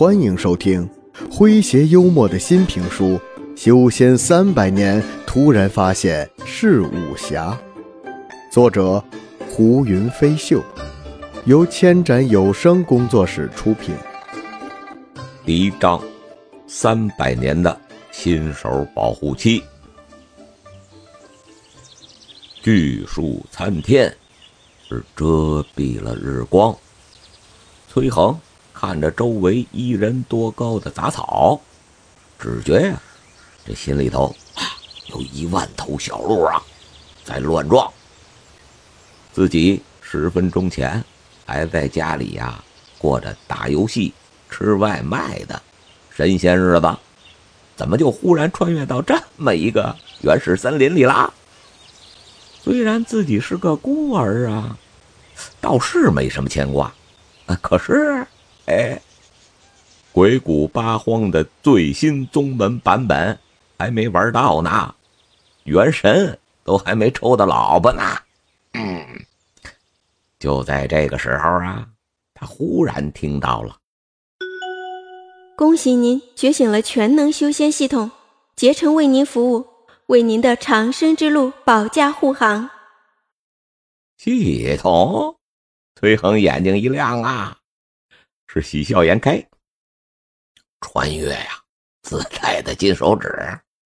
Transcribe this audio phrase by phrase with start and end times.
[0.00, 0.88] 欢迎收听
[1.30, 3.20] 诙谐幽默的新评书
[3.54, 7.54] 《修仙三百年》，突然发现是武侠，
[8.50, 9.04] 作者
[9.50, 10.64] 胡云飞秀，
[11.44, 13.94] 由千斩有声工作室出品。
[15.44, 16.02] 第一章：
[16.66, 17.78] 三百年的
[18.10, 19.62] 新手保护期。
[22.62, 24.10] 巨树参天，
[24.88, 25.26] 是遮
[25.76, 26.74] 蔽了日光。
[27.86, 28.34] 崔恒。
[28.80, 31.60] 看着周围一人多高的杂草，
[32.38, 32.98] 只觉呀，
[33.66, 34.34] 这心里头
[35.08, 36.62] 有一万头小鹿啊，
[37.22, 37.92] 在乱撞。
[39.34, 41.04] 自己十分钟前
[41.44, 42.64] 还在家里呀，
[42.96, 44.14] 过着打游戏、
[44.48, 45.60] 吃外卖的
[46.08, 46.96] 神仙日子，
[47.76, 51.30] 怎么就忽然穿越到这么一个原始森林里啦？
[52.62, 54.78] 虽然自己是个孤儿啊，
[55.60, 56.90] 倒是没什么牵挂，
[57.60, 58.26] 可是。
[58.66, 59.00] 哎，
[60.12, 63.38] 鬼谷八荒的最新宗门版本
[63.78, 64.94] 还没玩到呢，
[65.64, 68.02] 元神都还没抽到老婆呢。
[68.72, 69.04] 嗯，
[70.38, 71.88] 就在这个时候啊，
[72.34, 73.76] 他忽然听到了
[75.56, 78.10] ：“恭喜您觉醒了全能修仙系统，
[78.54, 79.66] 竭诚为您服务，
[80.06, 82.70] 为您的长生之路保驾护航。”
[84.16, 85.36] 系统，
[85.96, 87.56] 崔恒眼睛一亮啊！
[88.52, 89.40] 是喜笑颜开，
[90.80, 91.62] 穿越呀，
[92.02, 93.28] 自带的金手指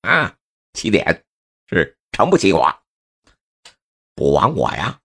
[0.00, 0.34] 啊，
[0.72, 1.22] 起点
[1.68, 2.66] 是成不起我，
[4.14, 4.98] 不枉我呀，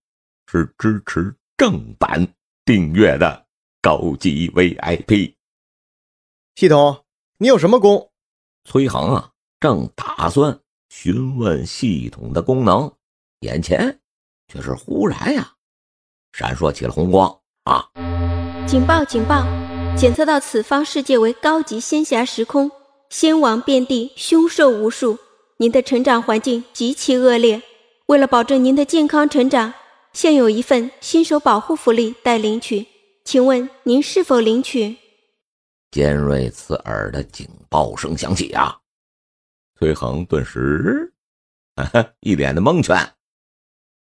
[0.49, 2.25] 是支持正版
[2.63, 3.45] 订阅的
[3.81, 5.35] 高级 VIP
[6.55, 7.05] 系统。
[7.37, 8.09] 你有什么功？
[8.63, 12.89] 崔恒啊，正打算询问系统的功能，
[13.41, 13.99] 眼前
[14.47, 15.53] 却是忽然呀，
[16.31, 17.91] 闪烁起了红光啊！
[18.69, 19.03] 警报！
[19.03, 19.47] 警报！
[19.97, 22.69] 检测到此方世界为高级仙侠时空，
[23.09, 25.17] 仙王遍地，凶兽无数。
[25.57, 27.63] 您的成长环境极其恶劣，
[28.05, 29.73] 为了保证您的健康成长，
[30.13, 32.85] 现有一份新手保护福利待领取，
[33.25, 34.97] 请问您是否领取？
[35.89, 38.77] 尖锐刺耳的警报声响起啊！
[39.79, 41.11] 崔恒顿时
[42.21, 42.95] 一脸的蒙圈，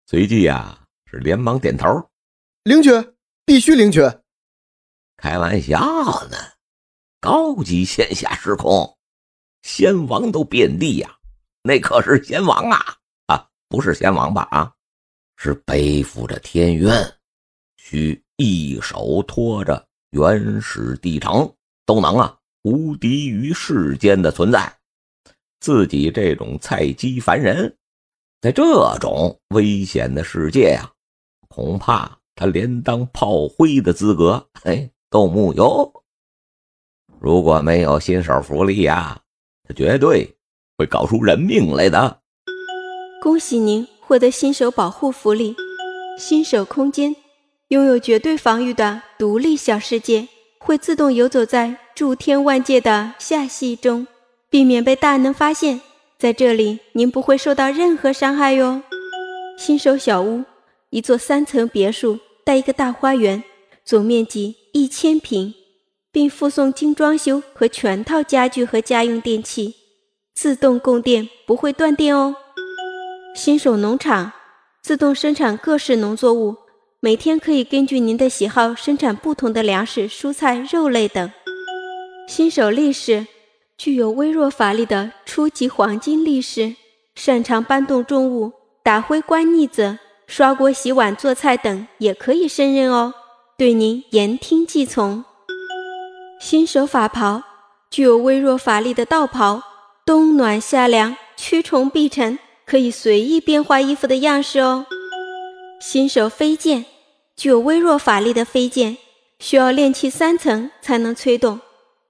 [0.08, 2.10] 随即呀是连忙点头，
[2.64, 2.92] 领取，
[3.44, 4.00] 必须领取。
[5.24, 5.80] 开玩笑
[6.30, 6.36] 呢，
[7.22, 8.98] 高级仙侠时空，
[9.62, 11.16] 仙王都遍地呀，
[11.62, 12.98] 那可是仙王啊
[13.28, 14.74] 啊，不是仙王吧啊，
[15.38, 16.92] 是背负着天渊，
[17.78, 21.50] 需一手托着原始地城，
[21.86, 24.78] 都能啊无敌于世间的存在。
[25.62, 27.74] 自己这种菜鸡凡人，
[28.42, 28.62] 在这
[29.00, 30.92] 种危险的世界呀，
[31.48, 34.90] 恐怕他连当炮灰的资格，嘿。
[35.13, 35.94] 都木有。
[37.19, 39.22] 如果没有新手福利呀，
[39.63, 40.35] 他绝对
[40.75, 42.22] 会搞出人命来的。
[43.22, 45.56] 恭喜您获得新手保护福利，
[46.18, 47.16] 新手空间
[47.68, 54.07] 拥有绝对防御的独立小世界，会自动游走在诸天万界的下系中，
[54.50, 55.80] 避免被大能发现。
[56.18, 58.81] 在这里，您不会受到任何伤害哟。
[59.59, 60.44] 新手小屋，
[60.90, 63.44] 一座三层别墅，带一个大花园，
[63.85, 64.56] 总面积。
[64.76, 65.54] 一千平，
[66.12, 69.76] 并附送精装修和全套家具和家用电器，
[70.34, 72.36] 自动供电，不会断电哦。
[73.36, 74.32] 新手农场，
[74.82, 76.56] 自动生产各式农作物，
[77.00, 81.32] 每天可以根据您的喜好生产不同的粮食、蔬菜、肉类等。
[82.28, 83.28] 新手力士，
[83.78, 86.76] 具有微弱法力的初级黄金力士，
[87.14, 88.52] 擅长搬动重物、
[88.82, 93.14] 打灰关腻子、刷锅洗碗、做菜等，也可以胜任哦。
[93.56, 95.24] 对您言听计从。
[96.40, 97.44] 新手法袍，
[97.91, 99.62] 具有微弱法力的道袍，
[100.03, 104.88] 冬暖夏凉，驱虫避尘，可以随意变化衣服的样式哦。
[105.80, 106.86] 新手飞剑，
[107.38, 108.97] 具有微弱法力的飞剑，
[109.38, 111.60] 需要练气三层才能催动，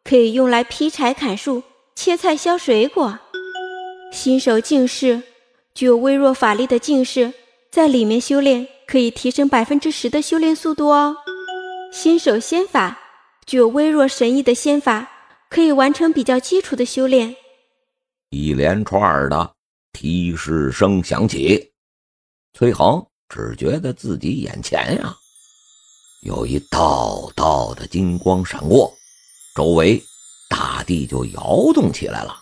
[0.05, 1.61] 可以用来劈柴、砍树、
[1.93, 3.19] 切菜、削水果。
[4.13, 5.21] 新手净士，
[5.75, 7.33] 具有微弱法力的净士，
[7.69, 11.17] 在里面修炼可以提升百分之十的修炼速度哦。
[11.95, 12.99] 新手仙法
[13.45, 15.11] 具有微弱神异的仙法，
[15.47, 17.35] 可以完成比较基础的修炼。
[18.31, 19.53] 一连串的
[19.91, 21.71] 提示声响起，
[22.55, 25.15] 崔恒只觉得自己眼前呀
[26.23, 28.91] 有一道道的金光闪过，
[29.55, 30.03] 周围
[30.49, 32.35] 大地就摇动起来了。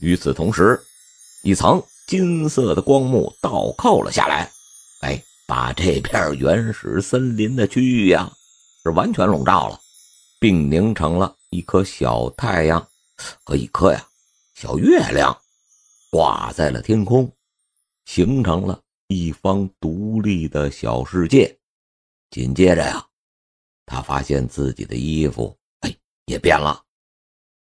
[0.00, 0.78] 与此同时，
[1.42, 4.52] 一层金色的光幕倒扣了下来，
[5.00, 8.30] 哎，把这片原始森林的区域呀。
[8.82, 9.80] 是完全笼罩了，
[10.38, 12.86] 并凝成了一颗小太阳
[13.44, 14.06] 和一颗呀
[14.54, 15.36] 小月亮
[16.10, 17.30] 挂在了天空，
[18.04, 21.54] 形成了一方独立的小世界。
[22.30, 23.04] 紧接着呀，
[23.86, 25.94] 他发现自己的衣服哎
[26.26, 26.82] 也变了，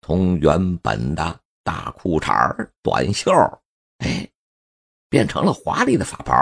[0.02, 3.32] 从原本的大裤衩短袖
[3.98, 4.28] 哎
[5.08, 6.34] 变成了华丽的法袍，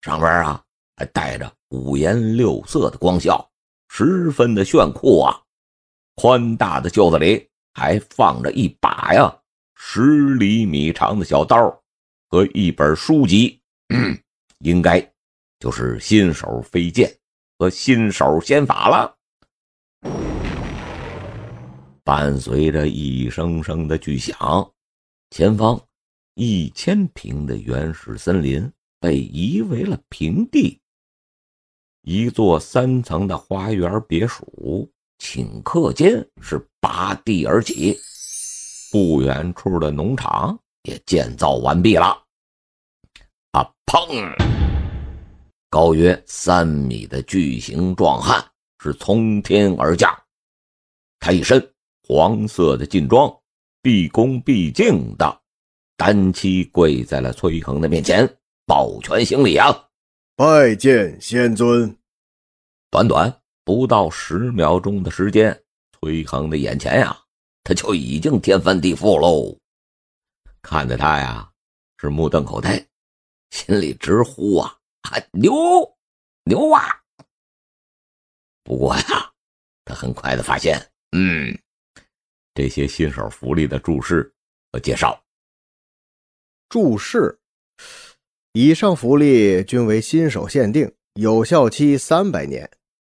[0.00, 0.64] 上边啊
[0.96, 3.50] 还带着五颜六色的光效，
[3.88, 5.40] 十分的炫酷啊！
[6.16, 9.34] 宽大的袖子里还放着一把呀
[9.74, 11.56] 十厘米长的小刀
[12.28, 13.60] 和一本书籍，
[14.58, 15.00] 应该
[15.58, 17.10] 就是新手飞剑
[17.58, 19.16] 和新手仙法了。
[22.04, 24.36] 伴随着一声声的巨响，
[25.30, 25.80] 前方
[26.34, 30.80] 一千平的原始森林被夷为了平地，
[32.02, 34.90] 一座三层的花园别墅。
[35.18, 37.96] 顷刻间是拔地而起，
[38.90, 42.06] 不远处的农场也建造完毕了。
[43.52, 43.64] 啊！
[43.86, 44.34] 砰！
[45.70, 48.44] 高约三米的巨型壮汉
[48.82, 50.12] 是从天而降，
[51.20, 51.72] 他一身
[52.08, 53.32] 黄色的劲装，
[53.80, 55.40] 毕恭毕敬的
[55.96, 58.28] 单膝跪在了崔恒的面前，
[58.66, 59.72] 抱拳行礼啊！
[60.42, 61.96] 拜见仙尊。
[62.90, 63.40] 短短。
[63.62, 65.56] 不到十秒钟的时间，
[65.92, 67.16] 崔恒的眼前呀，
[67.62, 69.56] 他就已经天翻地覆喽。
[70.60, 71.48] 看着他呀，
[71.96, 72.84] 是目瞪口呆，
[73.50, 75.54] 心里直呼啊啊牛
[76.42, 77.00] 牛啊！
[78.64, 79.32] 不过呀，
[79.84, 80.76] 他很快的发现，
[81.12, 81.56] 嗯，
[82.52, 84.34] 这些新手福利的注释
[84.72, 85.22] 和介绍。
[86.68, 87.38] 注释：
[88.54, 92.70] 以上福利均为新手限定，有效期三百年。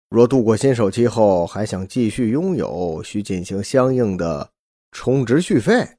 [0.10, 4.52] 若度过新手期后还想继续拥有，需进行相应的
[4.94, 5.98] 充值续费。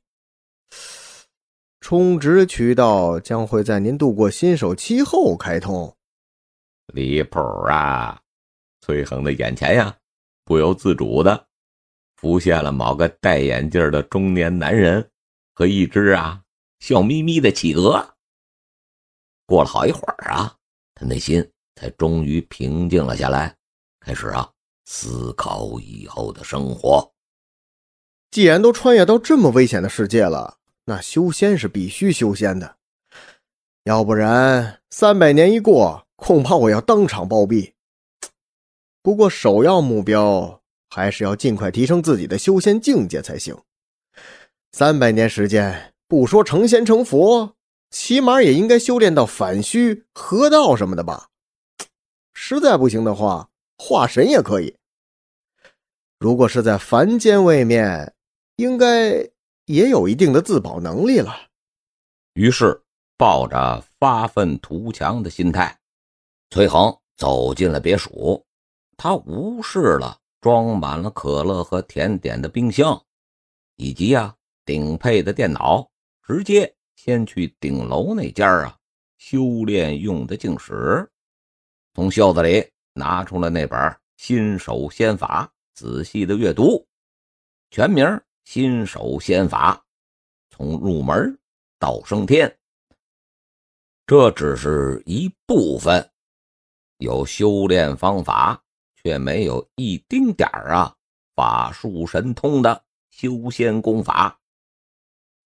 [1.82, 5.94] 充值渠道将会在您度过新手期后开通。
[6.94, 8.18] 离谱啊！
[8.80, 9.94] 崔恒的眼前呀，
[10.46, 11.46] 不由自主的
[12.16, 15.10] 浮现了某个戴眼镜的中年男人
[15.52, 16.40] 和一只啊
[16.80, 18.15] 笑眯眯的企鹅。
[19.46, 20.54] 过了好一会儿啊，
[20.94, 23.56] 他内心才终于平静了下来。
[24.00, 24.50] 开始啊，
[24.84, 27.12] 思考以后的生活。
[28.30, 32.76] 既然都穿越到这么危险的世界了，那修仙是必须修仙的，
[33.84, 37.72] 要不然三百年一过，恐怕我要当场暴毙。
[39.02, 43.56] 不过首要目标还是要尽快提升自己的修仙境界才行。
[44.72, 47.55] 三百年时间，不说成仙成佛，
[47.90, 51.28] 起码也应该修炼到反虚、合道什么的吧。
[52.32, 53.50] 实在不行的话。
[53.78, 54.74] 化神也可以。
[56.18, 58.14] 如果是在凡间位面，
[58.56, 59.28] 应该
[59.66, 61.36] 也有一定的自保能力了。
[62.32, 62.82] 于是，
[63.18, 65.78] 抱着发愤图强的心态，
[66.48, 68.42] 崔恒走进了别墅。
[68.96, 73.04] 他无视了装满了可乐和甜点的冰箱，
[73.76, 74.34] 以及呀
[74.64, 75.90] 顶配的电脑，
[76.26, 78.76] 直接先去顶楼那家啊
[79.18, 81.08] 修炼用的净室，
[81.94, 82.68] 从袖子里。
[82.98, 83.78] 拿出了那本
[84.16, 85.44] 《新手仙法》，
[85.74, 86.82] 仔细的阅读。
[87.70, 88.06] 全名
[88.46, 89.74] 《新手仙法》，
[90.48, 91.38] 从入门
[91.78, 92.58] 到升天，
[94.06, 96.10] 这只是一部分。
[96.96, 98.58] 有修炼方法，
[98.94, 100.96] 却没有一丁点儿啊
[101.34, 104.40] 法术神通的修仙功法。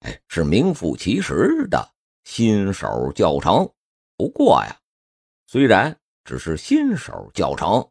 [0.01, 1.91] 哎，是名副其实的
[2.25, 3.71] 新手教程。
[4.17, 4.77] 不过呀，
[5.47, 5.97] 虽然。
[6.23, 7.85] 只是新手教程，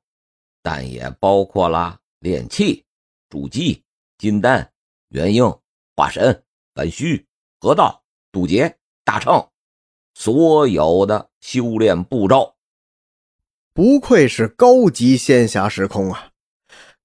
[0.62, 2.86] 但也包括了炼气、
[3.28, 3.84] 筑基、
[4.18, 4.72] 金丹、
[5.10, 5.44] 元婴、
[5.94, 6.42] 化神、
[6.74, 7.28] 本虚、
[7.60, 8.02] 合道、
[8.32, 9.46] 渡劫、大乘，
[10.14, 12.56] 所有的修炼步骤。
[13.74, 16.32] 不愧是高级仙侠时空啊！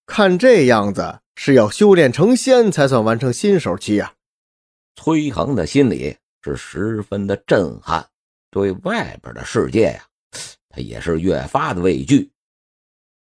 [0.06, 4.14] 看这样子，是要修炼成仙才算完成新手期啊！
[4.96, 8.08] 崔恒的心里是十分的震撼，
[8.50, 10.06] 对外边的世界呀。
[10.68, 12.32] 他也是越发的畏惧，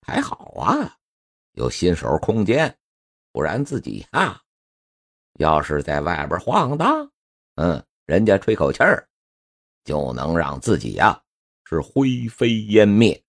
[0.06, 0.96] 还好啊，
[1.54, 2.78] 有新手空间，
[3.32, 4.40] 不然自己啊，
[5.40, 7.10] 要是在外边晃荡，
[7.56, 9.08] 嗯，人家吹口气儿，
[9.82, 11.20] 就能让自己呀
[11.64, 13.20] 是灰飞烟灭，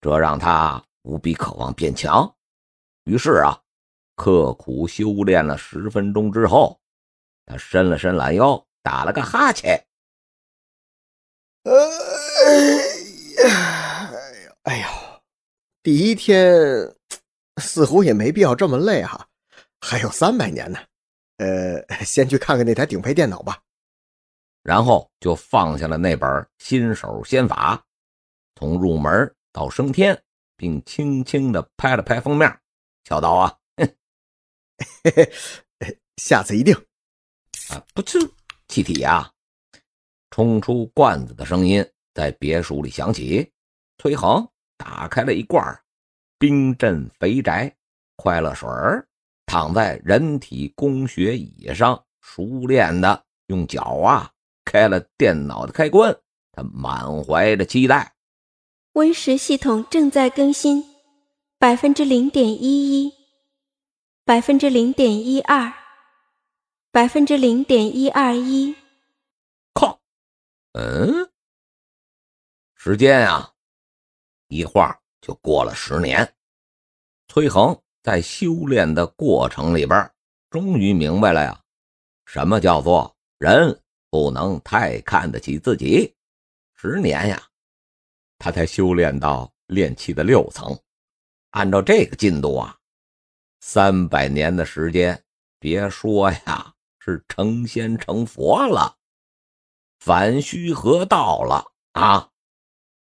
[0.00, 2.28] 这让他无比渴望变强。
[3.04, 3.56] 于是啊，
[4.16, 6.81] 刻苦修炼了十分钟之后，
[7.52, 9.86] 他伸了伸懒腰，打了个哈欠，
[11.64, 11.72] 呃。
[13.44, 14.12] 哎呀，
[14.62, 14.88] 哎呀，
[15.82, 16.56] 第一天
[17.60, 19.28] 似乎也没必要这么累哈，
[19.82, 20.78] 还有三百年呢。
[21.36, 23.60] 呃，先去看看那台顶配电脑吧。
[24.62, 27.84] 然后就放下了那本新手仙法，
[28.54, 30.18] 从入门到升天，
[30.56, 32.60] 并轻轻的拍了拍封面，
[33.04, 33.58] 小刀：“啊，
[36.16, 36.74] 下次一定。”
[37.72, 38.18] 啊，不是
[38.68, 39.30] 气体呀！
[40.30, 43.50] 冲出罐子的声音在别墅里响起。
[43.96, 45.64] 崔恒打开了一罐
[46.38, 47.74] 冰镇肥宅
[48.16, 49.06] 快乐水儿
[49.46, 54.30] 躺在人体工学椅上，熟练的用脚啊。
[54.64, 56.14] 开了电脑的开关，
[56.52, 58.14] 他满怀着期待。
[58.92, 60.84] Win 十系统正在更新，
[61.58, 63.12] 百分之零点一一，
[64.24, 65.72] 百分之零点一二，
[66.92, 68.76] 百分之零点一二一。
[69.72, 69.98] 靠！
[70.72, 71.26] 嗯，
[72.74, 73.50] 时间啊，
[74.48, 76.34] 一晃就过了十年。
[77.28, 80.12] 崔恒在修炼的过程里边，
[80.50, 81.58] 终于明白了呀，
[82.26, 83.80] 什么叫做人。
[84.10, 86.14] 不能太看得起自己。
[86.74, 87.42] 十年呀，
[88.36, 90.78] 他才修炼到炼气的六层。
[91.52, 92.76] 按照这个进度啊，
[93.60, 95.24] 三百年的时间，
[95.58, 98.96] 别说呀，是成仙成佛了，
[99.98, 102.30] 反虚河道了啊，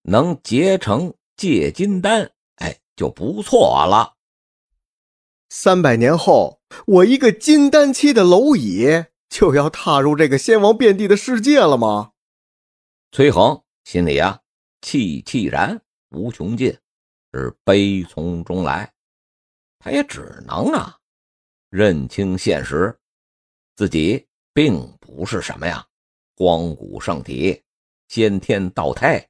[0.03, 4.15] 能结成借金丹，哎，就不错了。
[5.49, 9.05] 三百年后，我一个金丹期的蝼蚁。
[9.29, 12.13] 就要踏入这个仙王遍地的世界了吗？
[13.11, 14.41] 崔恒心里啊，
[14.81, 15.79] 气气然
[16.09, 16.75] 无穷尽，
[17.31, 18.91] 是悲从中来。
[19.77, 20.97] 他也只能啊，
[21.69, 22.98] 认清现实，
[23.79, 25.87] 自己并不是什么呀，
[26.35, 27.63] 荒古圣体、
[28.09, 29.25] 先天道胎、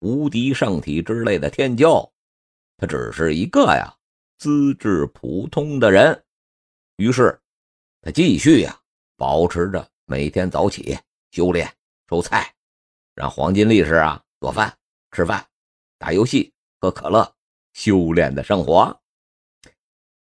[0.00, 2.10] 无敌圣体之类的天骄，
[2.78, 3.96] 他只是一个呀，
[4.38, 6.20] 资质普通的人。
[6.96, 7.40] 于是，
[8.00, 8.76] 他继续呀。
[9.16, 10.98] 保持着每天早起
[11.30, 11.72] 修炼
[12.08, 12.52] 收菜，
[13.14, 14.76] 让黄金力士啊做饭
[15.12, 15.46] 吃饭
[15.96, 17.32] 打游戏喝可乐
[17.72, 19.00] 修炼的生活。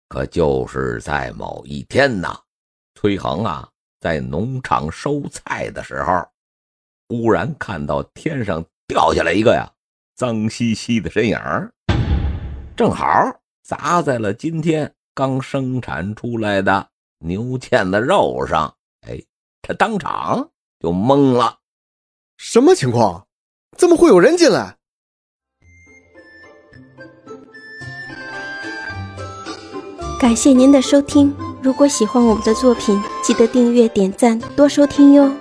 [0.08, 2.32] 可就是在某一天呢，
[3.02, 3.68] 崔恒啊
[4.00, 6.24] 在农场收菜的时候，
[7.10, 9.68] 忽然看到天上掉下来一个呀
[10.16, 11.36] 脏兮兮的身影，
[12.78, 13.08] 正好
[13.64, 18.72] 砸在了今天刚生产出来的牛腱子肉上。
[19.08, 19.20] 哎，
[19.64, 21.58] 他当场就懵了，
[22.38, 23.26] 什么情况？
[23.76, 24.78] 怎么会有人进来？
[30.20, 35.32] 感谢您的收听，如果喜欢我们的作品，记得订阅、点赞、多收听哟。